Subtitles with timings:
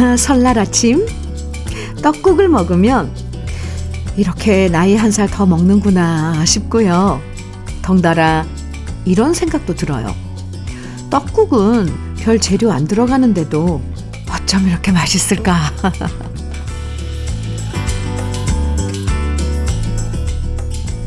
[0.00, 1.06] 집집마다 설날 아침
[2.02, 3.12] 떡국을 먹으면
[4.16, 7.20] 이렇게 나이 한 살 더 먹는구나 싶고요.
[7.82, 8.46] 덩달아
[9.04, 10.14] 이런 생각도 들어요.
[11.10, 13.80] 떡국은 별 재료 안 들어가는데도
[14.30, 15.54] 어쩜 이렇게 맛있을까?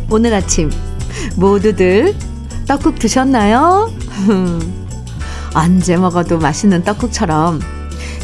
[0.10, 0.70] 오늘 아침
[1.36, 2.16] 모두들
[2.68, 3.92] 떡국 드셨나요?
[5.56, 7.60] 언제 먹어도 맛있는 떡국처럼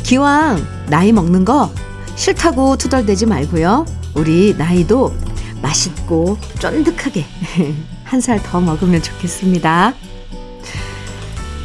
[0.09, 1.71] 기왕 나이 먹는 거
[2.15, 3.85] 싫다고 투덜대지 말고요.
[4.15, 5.13] 우리 나이도
[5.61, 7.23] 맛있고 쫀득하게
[8.05, 9.93] 한 살 더 먹으면 좋겠습니다.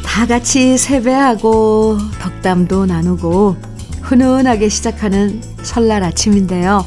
[0.05, 3.55] 다 같이 세배하고 덕담도 나누고
[4.03, 6.85] 훈훈하게 시작하는 설날 아침인데요.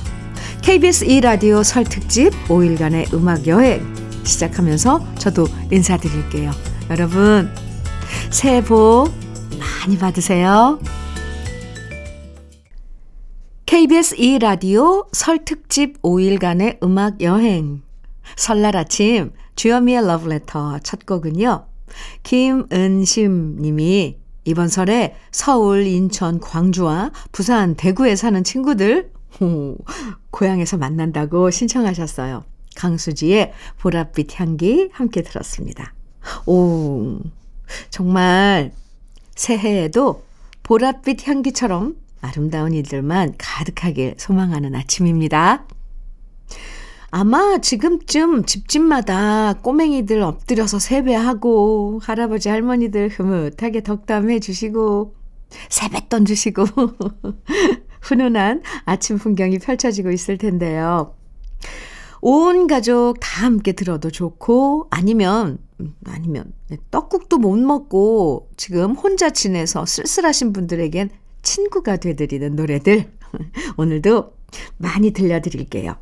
[0.63, 3.83] KBS 2라디오 설 특집 5일간의 음악 여행
[4.23, 6.53] 시작하면서 저도 인사드릴게요.
[6.89, 7.51] 여러분,
[8.31, 9.13] 새해 복
[9.59, 10.79] 많이 받으세요.
[13.79, 17.83] KBS 2 라디오 설 특집 5일간의 음악 여행.
[18.35, 21.65] 설날 아침 주현미의 러브레터 첫 곡은요.
[22.25, 29.77] 김은심 님이 이번 설에 서울, 인천, 광주와 부산, 대구에 사는 친구들 오,
[30.33, 32.43] 고향에서 만난다고 신청하셨어요.
[32.75, 35.95] 강수지의 보랏빛 향기 함께 들었습니다.
[36.47, 37.21] 오,
[37.91, 38.73] 정말
[39.37, 40.25] 새해에도
[40.65, 45.67] 보랏빛 향기처럼 아름다운 일들만 가득하길 소망하는 아침입니다.
[47.11, 55.15] 아마 지금쯤 집집마다 꼬맹이들 엎드려서 세배하고 할아버지 할머니들 흐뭇하게 덕담해 주시고
[55.71, 56.65] 세뱃돈 주시고
[58.03, 61.15] 훈훈한 아침 풍경이 펼쳐지고 있을 텐데요.
[62.21, 65.59] 온 가족 다 함께 들어도 좋고 아니면
[66.05, 66.53] 아니면
[66.91, 71.11] 떡국도 못 먹고 지금 혼자 지내서 쓸쓸하신 분들에겐
[71.43, 73.11] 친구가 되드리는 노래들
[73.77, 74.35] 오늘도
[74.77, 75.97] 많이 들려드릴게요.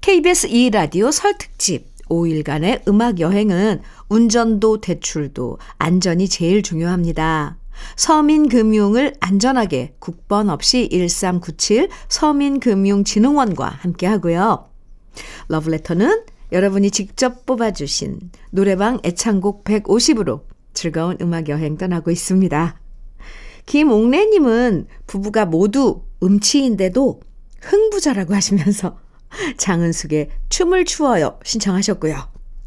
[0.00, 7.58] KBS 2라디오 설 특집 5일간의 음악 여행은 운전도 대출도 안전이 제일 중요합니다.
[7.96, 14.68] 서민금융을 안전하게 국번 없이 1397 서민금융진흥원과 함께 하고요.
[15.48, 20.42] 러브레터는 여러분이 직접 뽑아주신 노래방 애창곡 150으로
[20.72, 22.80] 즐거운 음악 여행 떠나고 있습니다.
[23.68, 27.20] 김옥래님은 부부가 모두 음치인데도
[27.60, 28.96] 흥부자라고 하시면서
[29.58, 32.16] 장은숙의 춤을 추어요 신청하셨고요.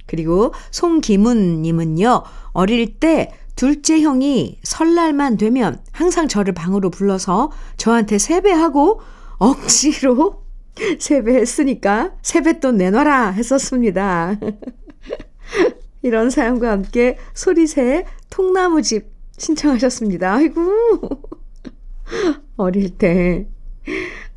[0.06, 9.02] 그리고 송기문님은요, 어릴 때 둘째 형이 설날만 되면 항상 저를 방으로 불러서 저한테 세배하고
[9.40, 10.44] 억지로
[11.00, 14.40] 세배했으니까 세뱃돈 내놔라 했었습니다.
[16.04, 19.11] 이런 사연과 함께 소리새 통나무집
[19.42, 20.34] 신청하셨습니다.
[20.34, 20.62] 아이고,
[22.58, 23.48] 어릴 때.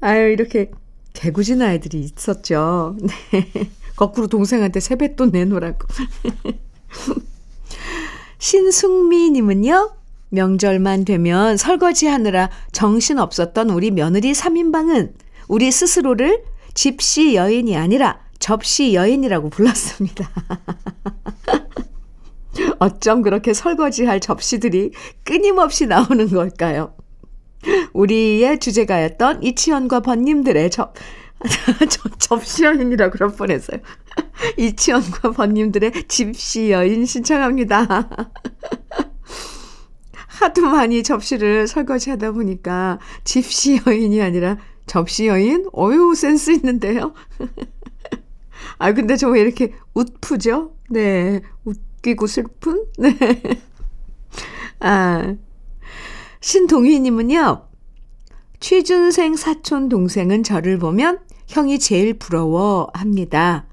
[0.00, 0.70] 아유, 이렇게
[1.12, 2.97] 개구진 아이들이 있었죠.
[3.31, 3.69] 네.
[3.97, 5.87] 거꾸로 동생한테 세뱃돈 내놓으라고.
[8.38, 9.92] 신숙미님은요,
[10.31, 15.12] 명절만 되면 설거지 하느라 정신 없었던 우리 며느리 3인방은
[15.48, 16.42] 우리 스스로를
[16.72, 20.31] 집시 여인이 아니라 접시 여인이라고 불렀습니다.
[22.79, 24.93] 어쩜 그렇게 설거지할 접시들이
[25.25, 26.95] 끊임없이 나오는 걸까요?
[27.93, 30.95] 우리의 주제가였던 이치현과 번님들의 접,
[31.89, 33.81] 저, 접시 여인이라 그럴 뻔했어요.
[34.59, 38.09] 이치현과 번님들의 집시 여인 신청합니다.
[40.27, 45.67] 하도 많이 접시를 설거지 하다 보니까 집시 여인이 아니라 접시 여인?
[45.77, 47.15] 어유 센스 있는데요.
[48.79, 50.75] 아, 근데 저 왜 이렇게 웃프죠?
[50.91, 51.41] 네.
[51.65, 52.84] 웃 기고 슬픈?
[52.98, 53.16] 네.
[54.80, 55.34] 아.
[56.41, 57.66] 신동희님은요,
[58.60, 63.66] 취준생 사촌 동생은 저를 보면 형이 제일 부러워 합니다.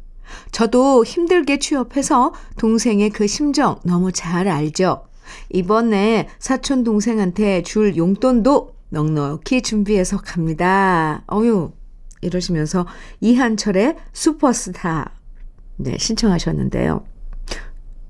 [0.52, 5.06] 저도 힘들게 취업해서 동생의 그 심정 너무 잘 알죠.
[5.50, 11.24] 이번에 사촌 동생한테 줄 용돈도 넉넉히 준비해서 갑니다.
[11.32, 11.72] 어유
[12.22, 12.86] 이러시면서
[13.20, 15.12] 이한철의 슈퍼스타
[15.78, 17.04] 네 신청하셨는데요.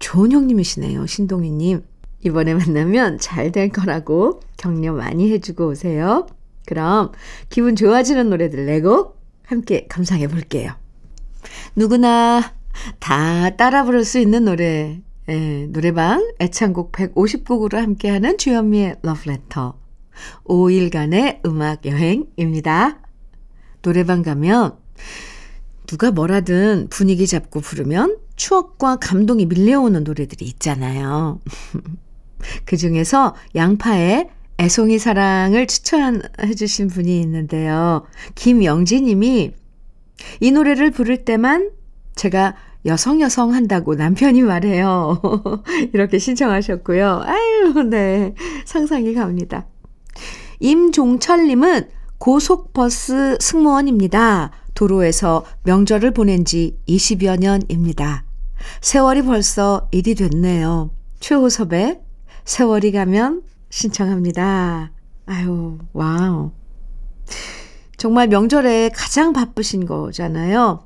[0.01, 1.06] 좋은 형님이시네요.
[1.06, 1.86] 신동희님.
[2.24, 6.27] 이번에 만나면 잘 될 거라고 격려 많이 해주고 오세요.
[6.65, 7.12] 그럼
[7.50, 10.74] 기분 좋아지는 노래들 네곡 함께 감상해 볼게요.
[11.75, 12.53] 누구나
[13.00, 19.80] 다 따라 부를 수 있는 노래, 예, 노래방 애창곡 150곡으로 함께하는 주현미의 러브레터.
[20.45, 23.00] 5일간의 음악 여행입니다.
[23.81, 24.77] 노래방 가면
[25.88, 31.39] 누가 뭐라든 분위기 잡고 부르면 추억과 감동이 밀려오는 노래들이 있잖아요.
[32.65, 34.29] 그 중에서 양파의
[34.59, 38.07] 애송이 사랑을 추천해 주신 분이 있는데요.
[38.33, 39.53] 김영지 님이
[40.39, 41.69] 이 노래를 부를 때만
[42.15, 42.55] 제가
[42.88, 45.21] 여성 여성 한다고 남편이 말해요.
[45.93, 47.21] 이렇게 신청하셨고요.
[47.23, 48.33] 아유, 네.
[48.65, 49.67] 상상이 갑니다.
[50.59, 54.49] 임종철 님은 고속버스 승무원입니다.
[54.73, 58.25] 도로에서 명절을 보낸 지 20여 년입니다.
[58.81, 60.92] 세월이 벌써 이리 됐네요.
[61.19, 62.02] 최호섭의
[62.46, 64.92] 세월이 가면 신청합니다.
[65.25, 66.52] 아유, 와우.
[67.98, 70.86] 정말 명절에 가장 바쁘신 거잖아요.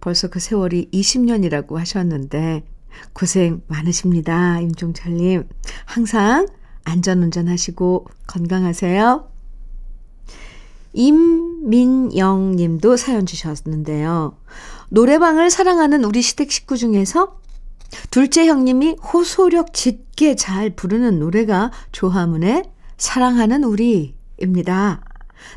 [0.00, 2.64] 벌써 그 세월이 20년이라고 하셨는데,
[3.12, 4.60] 고생 많으십니다.
[4.60, 5.48] 임종철님.
[5.84, 6.46] 항상
[6.84, 9.30] 안전운전 하시고 건강하세요.
[10.92, 14.36] 임민영 님도 사연 주셨는데요.
[14.94, 17.40] 노래방을 사랑하는 우리 시댁 식구 중에서
[18.12, 22.62] 둘째 형님이 호소력 짙게 잘 부르는 노래가 조화문의
[22.96, 25.02] 사랑하는 우리입니다.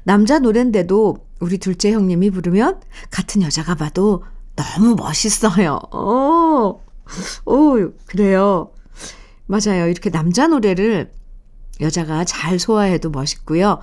[0.03, 2.81] 남자 노래인데도 우리 둘째 형님이 부르면
[3.11, 4.23] 같은 여자가 봐도
[4.55, 5.79] 너무 멋있어요.
[5.93, 6.81] 오,
[7.45, 8.71] 오, 그래요.
[9.45, 9.87] 맞아요.
[9.87, 11.13] 이렇게 남자 노래를
[11.79, 13.81] 여자가 잘 소화해도 멋있고요.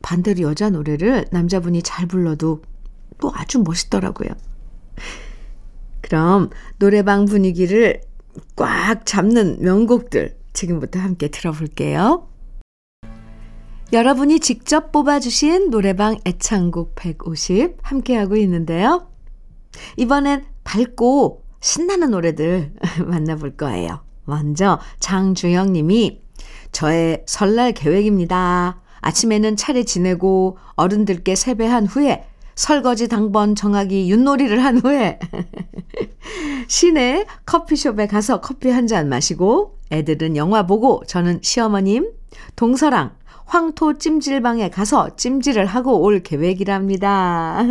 [0.00, 2.62] 반대로 여자 노래를 남자분이 잘 불러도
[3.18, 4.28] 또 아주 멋있더라고요.
[6.00, 8.00] 그럼 노래방 분위기를
[8.56, 12.28] 꽉 잡는 명곡들 지금부터 함께 들어볼게요.
[13.92, 19.08] 여러분이 직접 뽑아주신 노래방 애창곡 150 함께하고 있는데요.
[19.96, 22.72] 이번엔 밝고 신나는 노래들
[23.06, 24.02] 만나볼 거예요.
[24.24, 26.22] 먼저 장주영 님이
[26.72, 28.80] 저의 설날 계획입니다.
[29.00, 32.24] 아침에는 차례 지내고 어른들께 세배한 후에
[32.62, 35.18] 설거지 당번 정하기 윷놀이를 한 후에
[36.68, 42.12] 시내 커피숍에 가서 커피 한 잔 마시고 애들은 영화 보고 저는 시어머님
[42.54, 43.16] 동서랑
[43.46, 47.64] 황토 찜질방에 가서 찜질을 하고 올 계획이랍니다.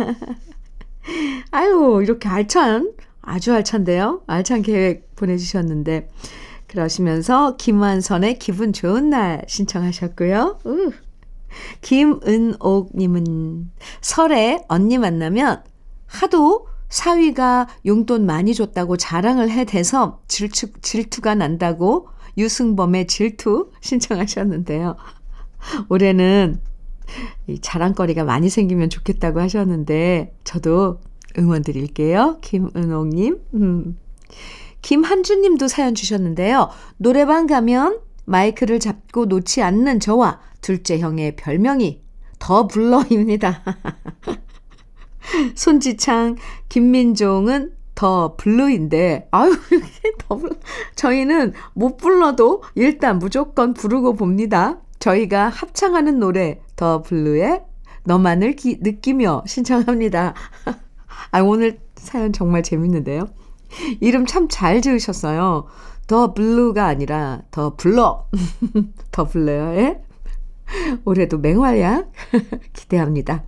[1.52, 2.92] 아유, 이렇게 알찬,
[3.22, 4.22] 아주 알찬데요?
[4.26, 6.08] 알찬 계획 보내주셨는데,
[6.66, 10.58] 그러시면서 김완선의 기분 좋은 날 신청하셨고요.
[10.64, 10.92] 우.
[11.80, 13.70] 김은옥님은
[14.00, 15.62] 설에 언니 만나면
[16.06, 24.96] 하도 사위가 용돈 많이 줬다고 자랑을 해대서 질투, 질투가 난다고 유승범의 질투 신청하셨는데요.
[25.88, 26.60] 올해는
[27.60, 31.00] 자랑거리가 많이 생기면 좋겠다고 하셨는데 저도
[31.38, 32.38] 응원 드릴게요.
[32.42, 33.40] 김은옥님.
[33.54, 33.98] 음.
[34.82, 36.68] 김한주님도 사연 주셨는데요.
[36.98, 42.02] 노래방 가면 마이크를 잡고 놓지 않는 저와 둘째 형의 별명이
[42.38, 43.62] 더 블러입니다.
[45.54, 46.36] 손지창,
[46.68, 49.54] 김민종은 더 블루인데, 아유,
[50.18, 50.50] 더 블루.
[50.96, 54.80] 저희는 못 불러도 일단 무조건 부르고 봅니다.
[54.98, 57.62] 저희가 합창하는 노래, 더 블루의
[58.04, 60.34] 너만을 기, 느끼며 신청합니다.
[61.30, 63.28] 아, 오늘 사연 정말 재밌는데요.
[64.00, 65.66] 이름 참 잘 지으셨어요.
[66.06, 68.28] 더 블루가 아니라 더 블러.
[69.12, 70.00] 더 블러요.
[70.68, 70.98] 예?
[71.04, 72.12] 올해도 맹활약
[72.72, 73.44] 기대합니다.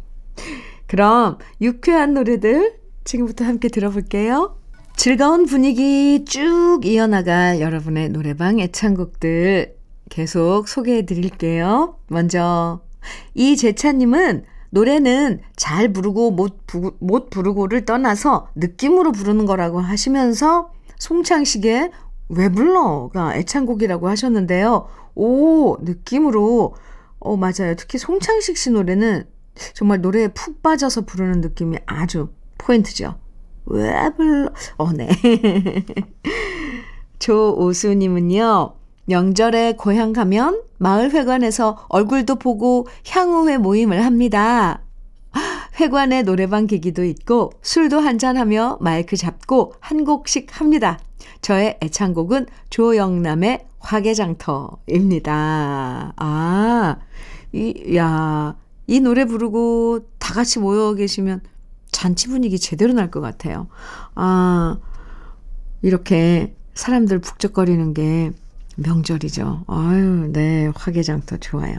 [0.86, 4.56] 그럼 유쾌한 노래들 지금부터 함께 들어볼게요.
[4.96, 9.76] 즐거운 분위기 쭉 이어나갈 여러분의 노래방 애창곡들
[10.08, 11.98] 계속 소개해 드릴게요.
[12.06, 12.80] 먼저
[13.34, 21.90] 이재찬님은 노래는 잘 부르고 못, 부, 못 부르고를 떠나서 느낌으로 부르는 거라고 하시면서 송창식의
[22.30, 24.88] 왜 불러가 애창곡이라고 하셨는데요.
[25.14, 26.74] 오, 느낌으로.
[27.24, 27.74] 어, 맞아요.
[27.76, 29.24] 특히 송창식 씨 노래는
[29.72, 32.28] 정말 노래에 푹 빠져서 부르는 느낌이 아주
[32.58, 33.18] 포인트죠.
[33.66, 34.50] 왜 불러?
[34.76, 35.08] 어, 네.
[37.18, 38.74] 조오수님은요,
[39.06, 44.82] 명절에 고향 가면 마을회관에서 얼굴도 보고 향후회 모임을 합니다.
[45.80, 50.98] 회관에 노래방 기기도 있고 술도 한잔하며 마이크 잡고 한 곡씩 합니다.
[51.40, 55.32] 저의 애창곡은 조영남의 화개장터입니다.
[56.16, 56.96] 아,
[57.52, 61.40] 이, 야, 이 노래 부르고 다 같이 모여 계시면
[61.90, 63.68] 잔치 분위기 제대로 날 것 같아요.
[64.14, 64.78] 아,
[65.82, 68.32] 이렇게 사람들 북적거리는 게
[68.76, 69.64] 명절이죠.
[69.68, 71.76] 아유, 네, 화개장터 좋아요.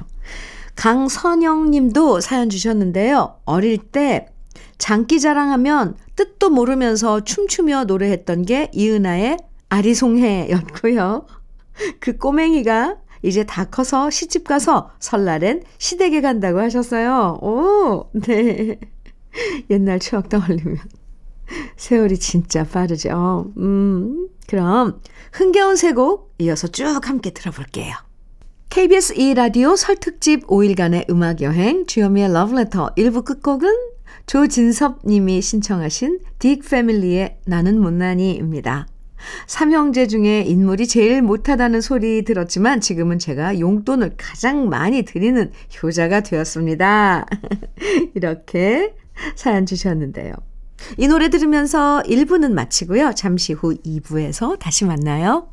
[0.75, 3.35] 강선영 님도 사연 주셨는데요.
[3.45, 4.27] 어릴 때
[4.77, 9.38] 장기 자랑하면 뜻도 모르면서 춤추며 노래했던 게 이은아의
[9.69, 11.25] 아리송해였고요.
[12.00, 17.39] 그 꼬맹이가 이제 다 커서 시집 가서 설날엔 시댁에 간다고 하셨어요.
[17.41, 18.79] 오, 네.
[19.70, 20.77] 옛날 추억 떠올리면
[21.75, 23.51] 세월이 진짜 빠르죠.
[23.58, 25.01] 음, 그럼
[25.34, 27.96] 흥겨운 세 곡 이어서 쭉 함께 들어볼게요.
[28.70, 33.70] KBS 2라디오 설특집 5일간의 음악여행 주현미의 러브레터 1부 끝곡은
[34.27, 38.88] 조진섭 님이 신청하신 딕 패밀리의 나는 못난이입니다.
[39.48, 45.51] 삼형제 중에 인물이 제일 못하다는 소리 들었지만 지금은 제가 용돈을 가장 많이 드리는
[45.82, 47.25] 효자가 되었습니다.
[48.15, 48.94] 이렇게
[49.36, 50.34] 사연 주셨는데요.
[50.98, 53.13] 이 노래 들으면서 1부는 마치고요.
[53.15, 55.48] 잠시 후 2부에서 다시 만나요.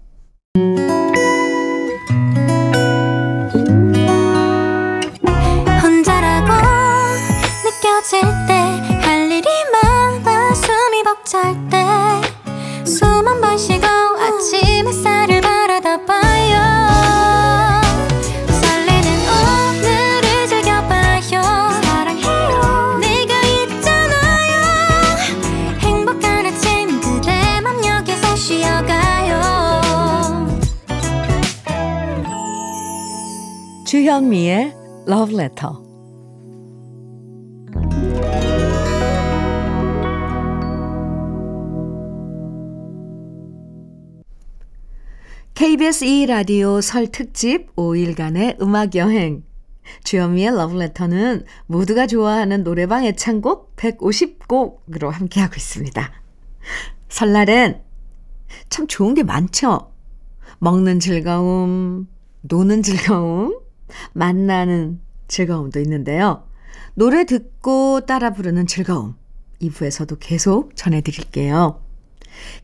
[5.83, 6.53] 혼자라고
[7.65, 8.42] 느껴질
[34.23, 34.73] 주현미의
[35.09, 35.73] Love Letter.
[45.55, 49.43] KBS 2 라디오 설 특집 5일간의 음악 여행.
[50.05, 56.13] 주현미의 Letter는 모두가 좋아하는 노래방 애창곡 150곡으로 함께하고 있습니다.
[57.09, 57.83] 설날엔
[58.71, 59.93] 참 좋은 게 많죠.
[60.61, 62.07] 먹는 즐거움,
[62.43, 63.62] 노는 즐거움,
[64.13, 66.45] 만나는 즐거움도 있는데요.
[66.95, 69.15] 노래 듣고 따라 부르는 즐거움.
[69.61, 71.81] 2부에서도 계속 전해드릴게요.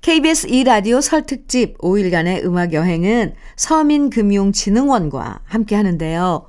[0.01, 6.47] KBS 2라디오 설 특집 5일간의 음악 여행은 서민금융진흥원과 함께 하는데요.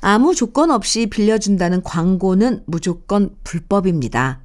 [0.00, 4.40] 아무 조건 없이 빌려준다는 광고는 무조건 불법입니다.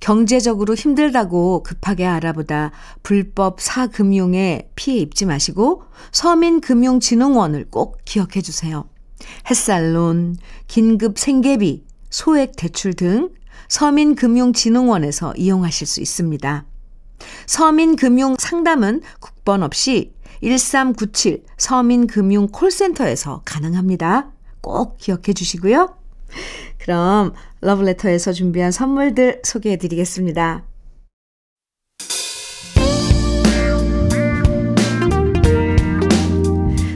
[0.00, 8.84] 경제적으로 힘들다고 급하게 알아보다 불법 사금융에 피해 입지 마시고 서민금융진흥원을 꼭 기억해 주세요.
[9.50, 13.30] 햇살론, 긴급 생계비, 소액 대출 등
[13.68, 16.64] 서민금융진흥원에서 이용하실 수 있습니다.
[17.46, 24.30] 서민금융 상담은 국번 없이 1397 서민금융 콜센터에서 가능합니다.
[24.60, 25.96] 꼭 기억해 주시고요.
[26.78, 30.64] 그럼 러브레터에서 준비한 선물들 소개해 드리겠습니다.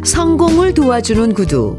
[0.04, 1.78] 성공을 도와주는 구두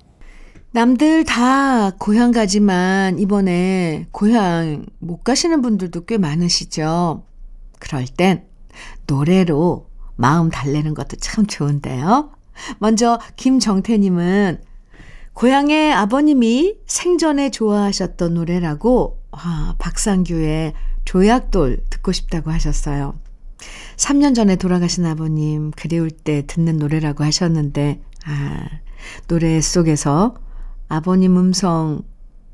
[0.73, 7.25] 남들 다 고향 가지만 이번에 고향 못 가시는 분들도 꽤 많으시죠?
[7.79, 8.45] 그럴 땐
[9.05, 12.31] 노래로 마음 달래는 것도 참 좋은데요.
[12.79, 14.61] 먼저 김정태님은
[15.33, 20.73] 고향의 아버님이 생전에 좋아하셨던 노래라고 아, 박상규의
[21.03, 23.19] 조약돌 듣고 싶다고 하셨어요.
[23.97, 28.69] 3년 전에 돌아가신 아버님 그리울 때 듣는 노래라고 하셨는데 아,
[29.27, 30.35] 노래 속에서
[30.91, 32.03] 아버님 음성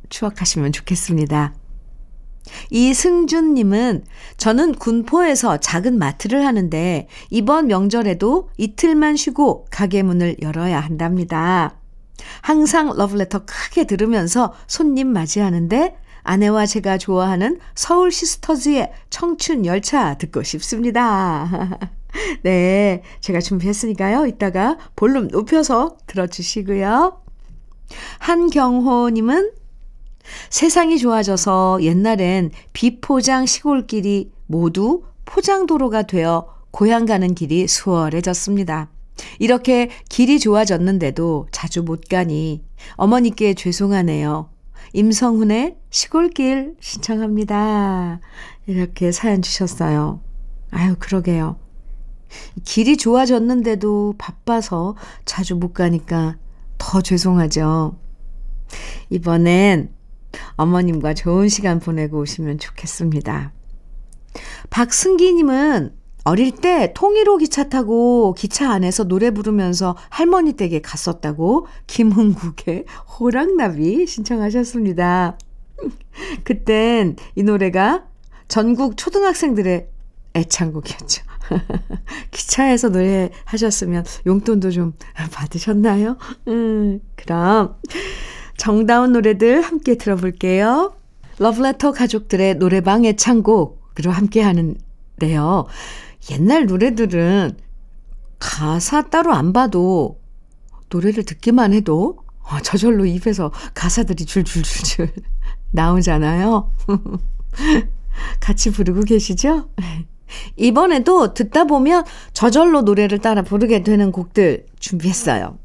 [0.09, 1.55] 추억하시면 좋겠습니다.
[2.69, 4.05] 이승준님은
[4.37, 11.79] 저는 군포에서 작은 마트를 하는데 이번 명절에도 이틀만 쉬고 가게 문을 열어야 한답니다.
[12.41, 21.79] 항상 러브레터 크게 들으면서 손님 맞이하는데 아내와 제가 좋아하는 서울 시스터즈의 청춘 열차 듣고 싶습니다.
[22.43, 24.27] 네, 제가 준비했으니까요.
[24.27, 27.26] 이따가 볼륨 높여서 들어주시고요.
[28.19, 29.51] 한경호님은
[30.49, 38.89] 세상이 좋아져서 옛날엔 비포장 시골길이 모두 포장도로가 되어 고향 가는 길이 수월해졌습니다.
[39.39, 42.63] 이렇게 길이 좋아졌는데도 자주 못 가니
[42.95, 44.49] 어머니께 죄송하네요.
[44.93, 48.19] 임성훈의 시골길 신청합니다.
[48.67, 50.21] 이렇게 사연 주셨어요.
[50.71, 51.57] 아유, 그러게요.
[52.63, 56.37] 길이 좋아졌는데도 바빠서 자주 못 가니까
[56.77, 57.97] 더 죄송하죠.
[59.09, 59.93] 이번엔
[60.55, 63.53] 어머님과 좋은 시간 보내고 오시면 좋겠습니다.
[64.69, 72.83] 박승기님은 어릴 때 통일호 기차 타고 기차 안에서 노래 부르면서 할머니 댁에 갔었다고 김흥국의
[73.17, 75.37] 호랑나비 신청하셨습니다.
[76.43, 78.07] 그땐 이 노래가
[78.49, 79.87] 전국 초등학생들의
[80.33, 81.23] 애창곡이었죠.
[82.31, 84.93] 기차에서 노래하셨으면 용돈도 좀
[85.31, 86.17] 받으셨나요?
[86.47, 87.75] 음, 그럼
[88.57, 90.93] 정다운 노래들 함께 들어볼게요.
[91.39, 95.67] 러브레터 가족들의 노래방 애창곡으로 함께 하는데요.
[96.31, 97.57] 옛날 노래들은
[98.39, 100.19] 가사 따로 안 봐도
[100.89, 105.11] 노래를 듣기만 해도 어, 저절로 입에서 가사들이 줄줄줄줄
[105.71, 106.71] 나오잖아요.
[108.39, 109.69] 같이 부르고 계시죠?
[110.55, 112.03] 이번에도 듣다 보면
[112.33, 115.57] 저절로 노래를 따라 부르게 되는 곡들 준비했어요.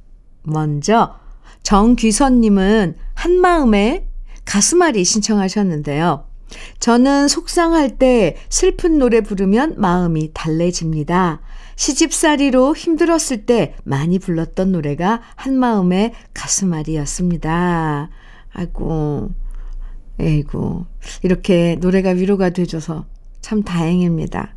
[0.42, 1.16] 먼저
[1.62, 4.06] 정귀선님은 한마음에
[4.44, 6.26] 가슴앓이 신청하셨는데요.
[6.80, 11.40] 저는 속상할 때 슬픈 노래 부르면 마음이 달래집니다.
[11.76, 18.10] 시집살이로 힘들었을 때 많이 불렀던 노래가 한마음의 가슴앓이였습니다.
[18.52, 19.30] 아이고,
[20.20, 20.86] 에이고,
[21.22, 23.06] 이렇게 노래가 위로가 돼줘서
[23.42, 24.54] 참 다행입니다.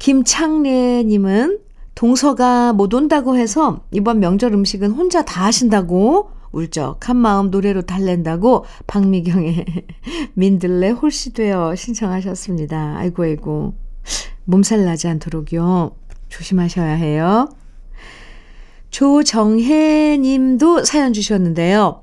[0.00, 1.60] 김창래님은
[1.94, 9.64] 동서가 못 온다고 해서 이번 명절 음식은 혼자 다 하신다고 울적한 마음 노래로 달랜다고 박미경의
[10.34, 12.96] 민들레 홀씨 되어 신청하셨습니다.
[12.96, 13.74] 아이고 아이고
[14.44, 15.94] 몸살 나지 않도록요.
[16.28, 17.48] 조심하셔야 해요.
[18.90, 22.02] 조정혜 님도 사연 주셨는데요.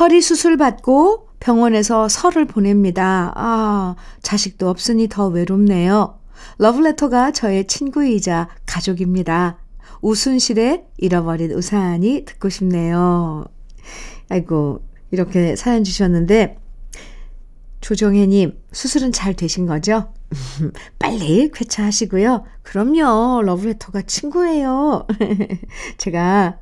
[0.00, 3.32] 허리 수술 받고 병원에서 설을 보냅니다.
[3.36, 6.18] 아, 자식도 없으니 더 외롭네요.
[6.58, 9.56] 러브레터가 저의 친구이자 가족입니다.
[10.02, 13.44] 우순실의 잃어버린 우산이 듣고 싶네요.
[14.28, 16.58] 아이고, 이렇게 사연 주셨는데,
[17.80, 20.12] 조정혜님, 수술은 잘 되신 거죠?
[20.98, 22.42] 빨리 쾌차하시고요.
[22.62, 25.06] 그럼요, 러브레터가 친구예요.
[25.96, 26.58] 제가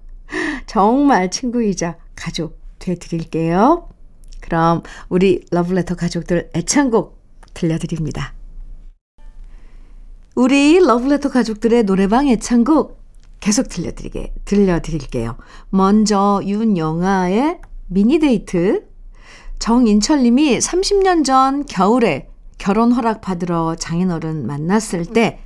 [0.66, 3.93] 정말 친구이자 가족 되드릴게요.
[4.44, 7.18] 그럼 우리 러브레터 가족들 애창곡
[7.54, 8.35] 들려드립니다.
[10.35, 13.00] 우리 러브레터 가족들의 노래방 애창곡
[13.40, 15.37] 계속 들려드리게, 들려드릴게요.
[15.70, 18.87] 먼저 윤영아의 미니데이트.
[19.59, 22.28] 정인철님이 30년 전 겨울에
[22.59, 25.40] 결혼 허락 받으러 장인어른 만났을 때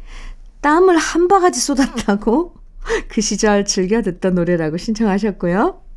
[0.61, 2.55] 땀을 한 바가지 쏟았다고
[3.09, 5.88] 그 시절 즐겨 듣던 노래라고 신청하셨고요.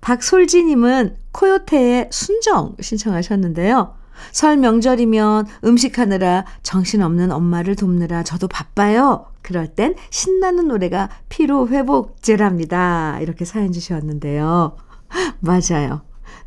[0.00, 3.94] 박솔지님은 코요태의 순정 신청하셨는데요.
[4.30, 9.26] 설 명절이면 음식하느라 정신없는 엄마를 돕느라 저도 바빠요.
[9.42, 13.18] 그럴 땐 신나는 노래가 피로 회복제랍니다.
[13.20, 14.76] 이렇게 사연 주셨는데요.
[15.40, 16.02] 맞아요.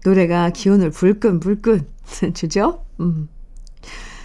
[0.05, 1.87] 노래가 기운을 불끈불끈
[2.33, 2.85] 주죠?
[2.99, 3.27] 음.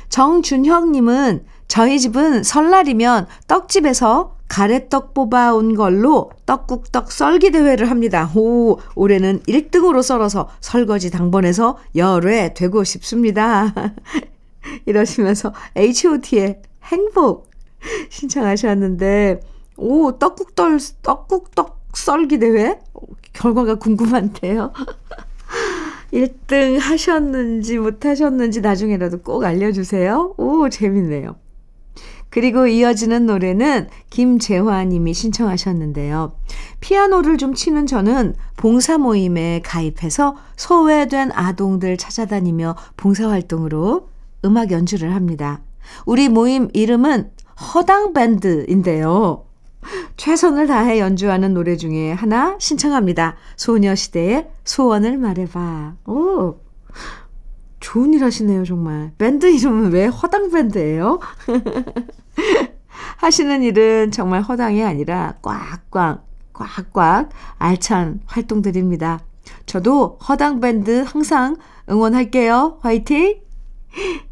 [0.09, 8.29] 정준형님은 저희 집은 설날이면 떡집에서 가래떡 뽑아온 걸로 떡국떡 썰기 대회를 합니다.
[8.35, 13.73] 오, 올해는 1등으로 썰어서 설거지 당번에서 열애 되고 싶습니다.
[14.87, 17.49] 이러시면서 H.O.T의 행복
[18.09, 19.41] 신청하셨는데,
[19.77, 22.81] 오, 떡국떡, 떡국떡 썰기 대회?
[23.33, 24.73] 결과가 궁금한데요.
[26.13, 30.35] 1등 하셨는지 못하셨는지 나중에라도 꼭 알려주세요.
[30.37, 31.37] 오, 재밌네요.
[32.31, 36.33] 그리고 이어지는 노래는 김재화 님이 신청하셨는데요.
[36.81, 44.09] 피아노를 좀 치는 저는 봉사 모임에 가입해서 소외된 아동들 찾아다니며 봉사활동으로
[44.45, 45.61] 음악 연주를 합니다.
[46.07, 47.31] 우리 모임 이름은
[47.75, 49.45] 허당밴드인데요.
[50.17, 53.37] 최선을 다해 연주하는 노래 중에 하나 신청합니다.
[53.57, 55.95] 소녀시대의 소원을 말해봐.
[56.07, 56.59] 오!
[57.81, 59.13] 좋은 일 하시네요, 정말.
[59.17, 61.19] 밴드 이름은 왜 허당밴드예요?
[63.19, 69.21] 하시는 일은 정말 허당이 아니라 꽉꽉, 꽉꽉 알찬 활동들입니다.
[69.67, 71.57] 저도 허당밴드 항상
[71.89, 72.79] 응원할게요.
[72.83, 73.41] 화이팅!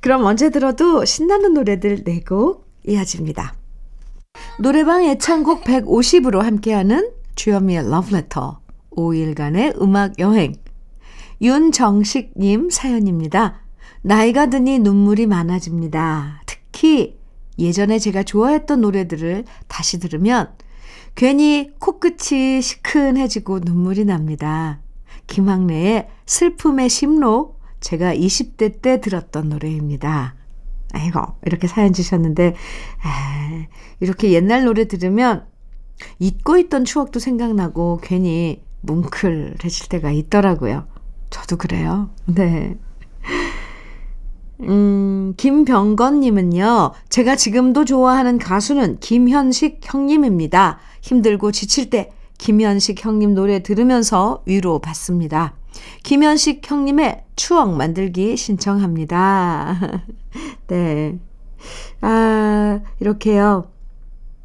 [0.00, 3.54] 그럼 언제 들어도 신나는 노래들 네곡 이어집니다.
[4.58, 10.54] 노래방 애창곡 150으로 함께하는 주현미의 러브레터 5일간의 음악 여행
[11.40, 13.60] 윤정식님 사연입니다.
[14.02, 16.42] 나이가 드니 눈물이 많아집니다.
[16.84, 17.18] 특히
[17.58, 20.52] 예전에 제가 좋아했던 노래들을 다시 들으면
[21.14, 24.80] 괜히 코끝이 시큰해지고 눈물이 납니다.
[25.26, 30.34] 김학래의 슬픔의 심로 제가 20대 때 들었던 노래입니다.
[30.92, 32.54] 아이고 이렇게 사연 주셨는데
[33.02, 33.66] 아,
[34.00, 35.46] 이렇게 옛날 노래 들으면
[36.18, 40.86] 잊고 있던 추억도 생각나고 괜히 뭉클해질 때가 있더라고요.
[41.30, 42.10] 저도 그래요.
[42.26, 42.76] 네.
[44.66, 50.78] 음, 김병건님은요, 제가 지금도 좋아하는 가수는 김현식 형님입니다.
[51.02, 55.54] 힘들고 지칠 때 김현식 형님 노래 들으면서 위로 받습니다.
[56.02, 60.02] 김현식 형님의 추억 만들기 신청합니다.
[60.68, 61.18] 네.
[62.00, 63.70] 아, 이렇게요.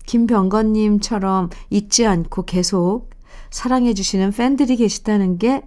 [0.05, 3.09] 김병건님처럼 잊지 않고 계속
[3.51, 5.61] 사랑해주시는 팬들이 계시다는 게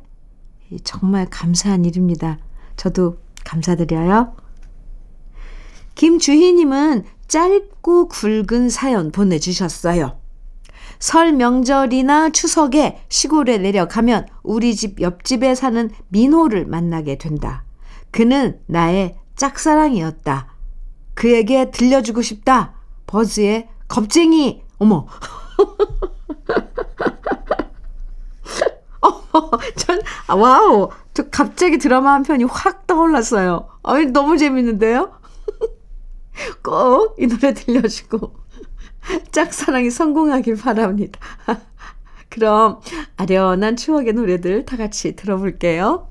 [0.85, 2.39] 정말 감사한 일입니다.
[2.77, 4.35] 저도 감사드려요.
[5.95, 10.19] 김주희님은 짧고 굵은 사연 보내주셨어요.
[10.99, 17.65] 설 명절이나 추석에 시골에 내려가면 우리 집 옆집에 사는 민호를 만나게 된다.
[18.11, 20.55] 그는 나의 짝사랑이었다.
[21.15, 22.75] 그에게 들려주고 싶다.
[23.07, 24.63] 버즈의 겁쟁이.
[24.79, 25.07] 어머.
[29.03, 30.91] 어, 전, 아, 와우.
[31.15, 33.69] 저 갑자기 드라마 한 편이 확 떠올랐어요.
[33.83, 35.13] 아, 너무 재밌는데요?
[36.63, 38.35] 꼭 이 노래 들려주고
[39.33, 41.21] 짝사랑이 성공하길 바랍니다.
[42.29, 42.81] 그럼
[43.17, 46.09] 아련한 추억의 노래들 다 같이 들어볼게요.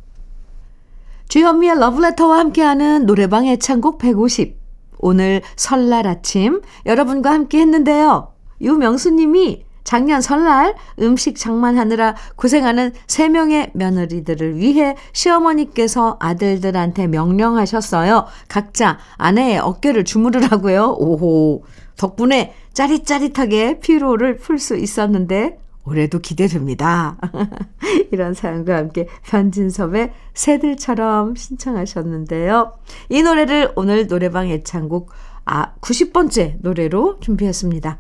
[1.30, 4.60] 주현미의 러브레터와 함께하는 노래방 애창곡 150.
[5.00, 8.34] 오늘 설날 아침 여러분과 함께 했는데요.
[8.60, 18.26] 유명수님이 작년 설날 음식 장만하느라 고생하는 3명의 며느리들을 위해 시어머니께서 아들들한테 명령하셨어요.
[18.48, 20.96] 각자 아내의 어깨를 주무르라고요.
[20.98, 21.64] 오호.
[21.98, 27.18] 덕분에 짜릿짜릿하게 피로를 풀 수 있었는데 올해도 기대됩니다.
[28.12, 32.74] 이런 사연과 함께 변진섭의 새들처럼 신청하셨는데요.
[33.10, 35.10] 이 노래를 오늘 노래방 애창곡
[35.46, 38.00] 아 90번째 노래로 준비했습니다.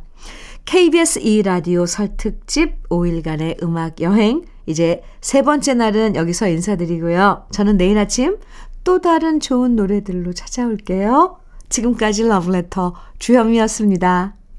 [0.66, 4.44] KBS 2라디오 설특집 5일간의 음악 여행.
[4.66, 7.48] 이제 세 번째 날은 여기서 인사드리고요.
[7.52, 8.38] 저는 내일 아침
[8.84, 11.38] 또 다른 좋은 노래들로 찾아올게요.
[11.70, 14.36] 지금까지 러브레터 주현미였습니다.